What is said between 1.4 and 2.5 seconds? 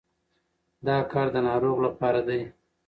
ناروغ لپاره دی.